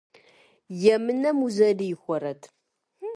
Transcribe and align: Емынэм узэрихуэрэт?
Емынэм 0.93 1.37
узэрихуэрэт? 1.45 2.41